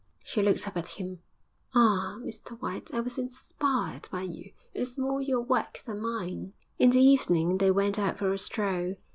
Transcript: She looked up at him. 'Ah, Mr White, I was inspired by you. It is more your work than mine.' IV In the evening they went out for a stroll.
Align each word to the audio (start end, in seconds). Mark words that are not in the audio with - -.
She 0.23 0.41
looked 0.41 0.67
up 0.67 0.75
at 0.77 0.87
him. 0.87 1.19
'Ah, 1.75 2.15
Mr 2.23 2.59
White, 2.59 2.91
I 2.91 3.01
was 3.01 3.19
inspired 3.19 4.09
by 4.11 4.23
you. 4.23 4.51
It 4.73 4.81
is 4.81 4.97
more 4.97 5.21
your 5.21 5.41
work 5.41 5.83
than 5.85 6.01
mine.' 6.01 6.53
IV 6.53 6.53
In 6.85 6.89
the 6.89 7.01
evening 7.01 7.59
they 7.59 7.69
went 7.69 7.99
out 7.99 8.17
for 8.17 8.33
a 8.33 8.39
stroll. 8.39 8.95